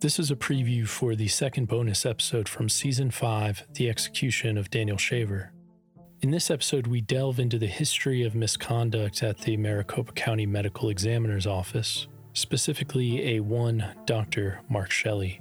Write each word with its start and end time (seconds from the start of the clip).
This 0.00 0.18
is 0.18 0.30
a 0.30 0.36
preview 0.36 0.86
for 0.86 1.16
the 1.16 1.28
second 1.28 1.68
bonus 1.68 2.04
episode 2.04 2.48
from 2.48 2.68
Season 2.68 3.10
5 3.10 3.64
The 3.72 3.88
Execution 3.88 4.58
of 4.58 4.70
Daniel 4.70 4.98
Shaver. 4.98 5.52
In 6.20 6.30
this 6.30 6.50
episode, 6.50 6.86
we 6.86 7.00
delve 7.00 7.40
into 7.40 7.58
the 7.58 7.66
history 7.66 8.22
of 8.22 8.34
misconduct 8.34 9.22
at 9.22 9.38
the 9.38 9.56
Maricopa 9.56 10.12
County 10.12 10.44
Medical 10.44 10.90
Examiner's 10.90 11.46
Office, 11.46 12.06
specifically 12.34 13.36
a 13.36 13.40
one 13.40 13.84
Dr. 14.04 14.60
Mark 14.68 14.90
Shelly. 14.90 15.40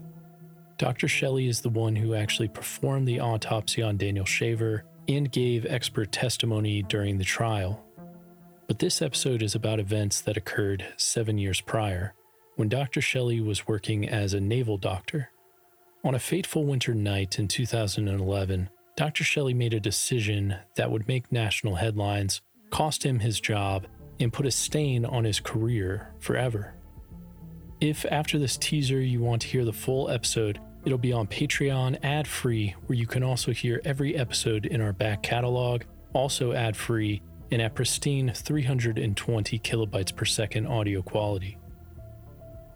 Dr. 0.77 1.09
Shelly 1.09 1.47
is 1.47 1.59
the 1.59 1.69
one 1.69 1.97
who 1.97 2.15
actually 2.15 2.47
performed 2.47 3.07
the 3.07 3.19
autopsy 3.19 3.81
on 3.81 3.97
Daniel 3.97 4.25
Shaver 4.25 4.85
and 5.09 5.29
gave 5.29 5.65
expert 5.65 6.13
testimony 6.13 6.81
during 6.83 7.17
the 7.17 7.25
trial. 7.25 7.85
But 8.67 8.79
this 8.79 9.01
episode 9.01 9.43
is 9.43 9.55
about 9.55 9.81
events 9.81 10.21
that 10.21 10.37
occurred 10.37 10.85
seven 10.97 11.37
years 11.37 11.59
prior, 11.59 12.13
when 12.55 12.69
Dr. 12.69 13.01
Shelly 13.01 13.41
was 13.41 13.67
working 13.67 14.07
as 14.07 14.33
a 14.33 14.39
naval 14.39 14.77
doctor. 14.77 15.29
On 16.03 16.15
a 16.15 16.19
fateful 16.19 16.63
winter 16.63 16.93
night 16.93 17.39
in 17.39 17.47
2011, 17.47 18.69
Dr. 18.95 19.23
Shelly 19.23 19.53
made 19.53 19.73
a 19.73 19.79
decision 19.79 20.55
that 20.75 20.89
would 20.89 21.07
make 21.07 21.31
national 21.31 21.75
headlines, 21.75 22.41
cost 22.69 23.05
him 23.05 23.19
his 23.19 23.39
job, 23.39 23.87
and 24.19 24.31
put 24.31 24.45
a 24.45 24.51
stain 24.51 25.03
on 25.03 25.23
his 25.23 25.39
career 25.39 26.13
forever. 26.19 26.73
If 27.81 28.05
after 28.05 28.39
this 28.39 28.55
teaser 28.55 29.01
you 29.01 29.19
want 29.19 29.41
to 29.41 29.47
hear 29.47 29.65
the 29.65 29.73
full 29.73 30.09
episode, 30.09 30.59
it'll 30.85 30.97
be 30.97 31.11
on 31.11 31.27
Patreon 31.27 31.97
ad 32.03 32.27
free, 32.27 32.75
where 32.85 32.97
you 32.97 33.05
can 33.05 33.23
also 33.23 33.51
hear 33.51 33.81
every 33.83 34.15
episode 34.15 34.65
in 34.65 34.79
our 34.79 34.93
back 34.93 35.21
catalog, 35.23 35.83
also 36.13 36.53
ad 36.53 36.77
free, 36.77 37.21
and 37.51 37.61
at 37.61 37.75
pristine 37.75 38.31
320 38.33 39.59
kilobytes 39.59 40.15
per 40.15 40.25
second 40.25 40.67
audio 40.67 41.01
quality. 41.01 41.57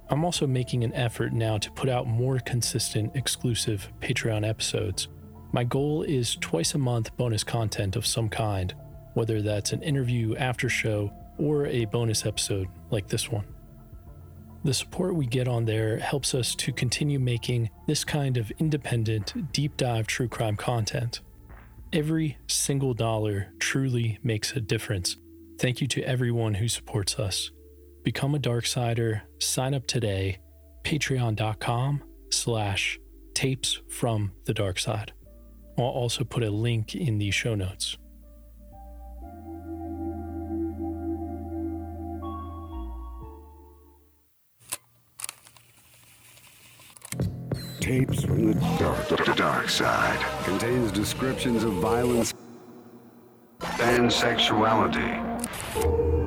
I'm 0.09 0.25
also 0.25 0.47
making 0.47 0.83
an 0.83 0.93
effort 0.95 1.33
now 1.33 1.59
to 1.59 1.71
put 1.71 1.87
out 1.87 2.07
more 2.07 2.39
consistent 2.39 3.15
exclusive 3.15 3.91
Patreon 4.01 4.47
episodes. 4.47 5.07
My 5.51 5.63
goal 5.63 6.01
is 6.01 6.35
twice 6.35 6.73
a 6.73 6.79
month 6.79 7.15
bonus 7.15 7.43
content 7.43 7.95
of 7.95 8.07
some 8.07 8.27
kind, 8.27 8.73
whether 9.13 9.41
that's 9.41 9.71
an 9.71 9.83
interview 9.83 10.35
after 10.35 10.67
show 10.67 11.11
or 11.37 11.67
a 11.67 11.85
bonus 11.85 12.25
episode 12.25 12.67
like 12.89 13.07
this 13.07 13.31
one. 13.31 13.45
The 14.63 14.73
support 14.73 15.15
we 15.15 15.25
get 15.25 15.47
on 15.47 15.65
there 15.65 15.99
helps 15.99 16.33
us 16.33 16.53
to 16.55 16.73
continue 16.73 17.19
making 17.19 17.69
this 17.87 18.03
kind 18.03 18.35
of 18.35 18.51
independent, 18.59 19.53
deep 19.53 19.77
dive 19.77 20.07
true 20.07 20.27
crime 20.27 20.57
content. 20.57 21.21
Every 21.93 22.37
single 22.47 22.93
dollar 22.93 23.53
truly 23.59 24.19
makes 24.21 24.53
a 24.53 24.59
difference. 24.59 25.17
Thank 25.59 25.81
you 25.81 25.87
to 25.87 26.03
everyone 26.03 26.55
who 26.55 26.67
supports 26.67 27.17
us. 27.17 27.51
Become 28.03 28.35
a 28.35 28.39
Darksider, 28.39 29.21
sign 29.39 29.73
up 29.73 29.85
today, 29.85 30.39
patreon.com 30.83 32.03
slash 32.31 32.99
tapes 33.33 33.81
from 33.89 34.31
the 34.45 34.53
dark 34.53 34.79
side. 34.79 35.11
I'll 35.77 35.85
also 35.85 36.23
put 36.23 36.43
a 36.43 36.49
link 36.49 36.95
in 36.95 37.17
the 37.17 37.31
show 37.31 37.55
notes. 37.55 37.97
Tapes 47.79 48.23
from 48.23 48.51
the 48.51 48.59
dark, 48.77 49.07
The 49.07 49.33
dark 49.35 49.69
side 49.69 50.19
contains 50.43 50.91
descriptions 50.91 51.63
of 51.63 51.73
violence 51.73 52.33
and 53.79 54.11
sexuality. 54.11 56.18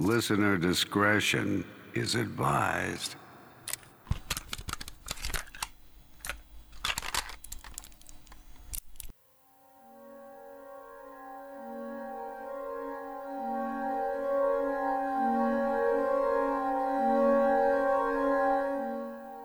Listener 0.00 0.56
discretion 0.56 1.64
is 1.94 2.14
advised. 2.14 3.16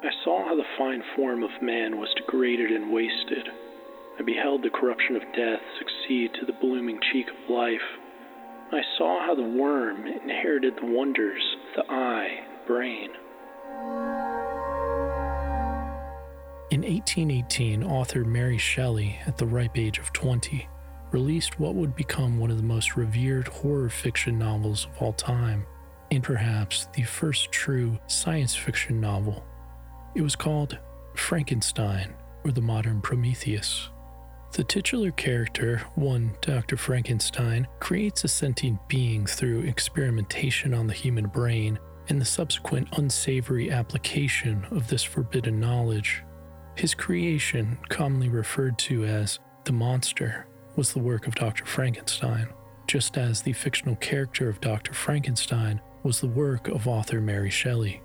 I 0.04 0.10
saw 0.24 0.44
how 0.46 0.56
the 0.56 0.64
fine 0.78 1.04
form 1.16 1.44
of 1.44 1.50
man 1.62 1.98
was 2.00 2.10
degraded 2.16 2.72
and 2.72 2.92
wasted. 2.92 3.48
I 4.22 4.24
beheld 4.24 4.62
the 4.62 4.70
corruption 4.70 5.16
of 5.16 5.24
death 5.36 5.62
succeed 5.80 6.30
to 6.40 6.46
the 6.46 6.54
blooming 6.62 7.00
cheek 7.12 7.26
of 7.28 7.50
life. 7.50 7.82
I 8.72 8.82
saw 8.96 9.20
how 9.26 9.34
the 9.34 9.42
worm 9.42 10.06
inherited 10.06 10.76
the 10.76 10.86
wonders 10.86 11.42
of 11.56 11.88
the 11.88 11.92
eye 11.92 12.46
brain. 12.68 13.10
In 16.70 16.84
1818, 16.84 17.84
author 17.84 18.24
Mary 18.24 18.60
Shelley, 18.60 19.18
at 19.26 19.40
the 19.40 19.48
ripe 19.48 19.76
age 19.76 19.98
of 19.98 20.14
20, 20.14 20.70
released 21.12 21.60
what 21.60 21.74
would 21.74 21.96
become 21.96 22.38
one 22.38 22.52
of 22.52 22.58
the 22.58 22.64
most 22.64 22.96
revered 22.96 23.48
horror 23.48 23.90
fiction 23.90 24.38
novels 24.38 24.86
of 24.86 25.02
all 25.02 25.14
time, 25.14 25.66
and 26.12 26.22
perhaps 26.22 26.88
the 26.94 27.02
first 27.02 27.52
true 27.52 27.98
science 28.06 28.56
fiction 28.56 29.02
novel. 29.02 29.44
It 30.14 30.22
was 30.22 30.36
called 30.36 30.78
Frankenstein, 31.16 32.14
or 32.44 32.52
the 32.52 32.62
modern 32.62 33.02
Prometheus. 33.02 33.90
The 34.52 34.66
titular 34.66 35.12
character, 35.12 35.82
one 35.96 36.36
Dr. 36.42 36.76
Frankenstein, 36.76 37.68
creates 37.80 38.26
a 38.26 38.28
sentient 38.28 38.86
being 38.90 39.26
through 39.26 39.62
experimentation 39.62 40.74
on 40.74 40.88
the 40.88 40.94
human 40.94 41.28
brain 41.28 41.80
and 42.10 42.20
the 42.20 42.26
subsequent 42.26 42.90
unsavory 42.98 43.72
application 43.72 44.66
of 44.70 44.90
this 44.90 45.04
forbidden 45.04 45.62
knowledge. 45.62 46.24
His 46.76 46.94
creation, 46.94 47.78
commonly 47.88 48.28
referred 48.28 48.78
to 48.80 49.06
as 49.06 49.40
the 49.64 49.72
monster, 49.72 50.48
was 50.76 50.92
the 50.92 51.00
work 51.00 51.28
of 51.28 51.36
Dr. 51.36 51.66
Frankenstein, 51.66 52.50
just 52.88 53.18
as 53.18 53.42
the 53.42 53.54
fictional 53.54 53.96
character 53.96 54.50
of 54.50 54.60
Dr. 54.60 54.94
Frankenstein 54.94 55.80
was 56.04 56.20
the 56.20 56.28
work 56.28 56.68
of 56.68 56.90
author 56.90 57.22
Mary 57.22 57.50
Shelley. 57.50 58.02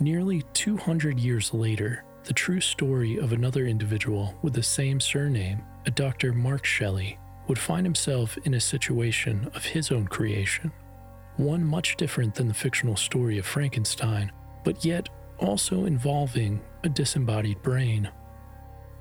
Nearly 0.00 0.42
200 0.52 1.18
years 1.18 1.54
later, 1.54 2.04
the 2.28 2.34
true 2.34 2.60
story 2.60 3.16
of 3.16 3.32
another 3.32 3.66
individual 3.66 4.34
with 4.42 4.52
the 4.52 4.62
same 4.62 5.00
surname, 5.00 5.62
a 5.86 5.90
Dr. 5.90 6.34
Mark 6.34 6.66
Shelly, 6.66 7.18
would 7.46 7.58
find 7.58 7.86
himself 7.86 8.36
in 8.44 8.52
a 8.52 8.60
situation 8.60 9.50
of 9.54 9.64
his 9.64 9.90
own 9.90 10.06
creation. 10.06 10.70
One 11.38 11.64
much 11.64 11.96
different 11.96 12.34
than 12.34 12.46
the 12.46 12.52
fictional 12.52 12.96
story 12.96 13.38
of 13.38 13.46
Frankenstein, 13.46 14.30
but 14.62 14.84
yet 14.84 15.08
also 15.38 15.86
involving 15.86 16.60
a 16.84 16.90
disembodied 16.90 17.62
brain. 17.62 18.10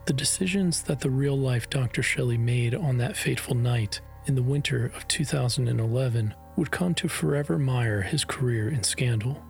The 0.05 0.13
decisions 0.13 0.83
that 0.83 1.01
the 1.01 1.09
real 1.09 1.37
life 1.37 1.69
Dr. 1.69 2.01
Shelly 2.01 2.37
made 2.37 2.75
on 2.75 2.97
that 2.99 3.17
fateful 3.17 3.55
night 3.55 3.99
in 4.27 4.35
the 4.35 4.41
winter 4.41 4.85
of 4.95 5.05
2011 5.09 6.33
would 6.55 6.71
come 6.71 6.93
to 6.93 7.09
forever 7.09 7.59
mire 7.59 8.03
his 8.03 8.23
career 8.23 8.69
in 8.69 8.83
scandal. 8.83 9.43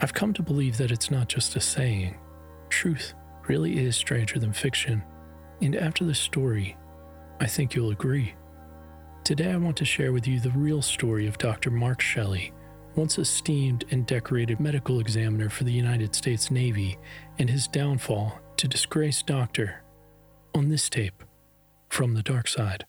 I've 0.00 0.14
come 0.14 0.32
to 0.34 0.44
believe 0.44 0.76
that 0.76 0.92
it's 0.92 1.10
not 1.10 1.28
just 1.28 1.56
a 1.56 1.60
saying. 1.60 2.18
Truth 2.74 3.14
really 3.46 3.78
is 3.78 3.94
stranger 3.94 4.40
than 4.40 4.52
fiction, 4.52 5.04
and 5.62 5.76
after 5.76 6.04
the 6.04 6.14
story, 6.14 6.76
I 7.40 7.46
think 7.46 7.74
you'll 7.74 7.92
agree. 7.92 8.34
Today, 9.22 9.52
I 9.52 9.56
want 9.56 9.76
to 9.76 9.84
share 9.84 10.12
with 10.12 10.26
you 10.26 10.40
the 10.40 10.50
real 10.50 10.82
story 10.82 11.28
of 11.28 11.38
Dr. 11.38 11.70
Mark 11.70 12.00
Shelly, 12.00 12.52
once 12.96 13.16
esteemed 13.16 13.84
and 13.92 14.04
decorated 14.04 14.58
medical 14.58 14.98
examiner 14.98 15.48
for 15.48 15.62
the 15.62 15.72
United 15.72 16.16
States 16.16 16.50
Navy, 16.50 16.98
and 17.38 17.48
his 17.48 17.68
downfall 17.68 18.40
to 18.56 18.66
disgraced 18.66 19.28
doctor 19.28 19.84
on 20.52 20.68
this 20.68 20.90
tape 20.90 21.22
from 21.90 22.14
the 22.14 22.24
dark 22.24 22.48
side. 22.48 22.84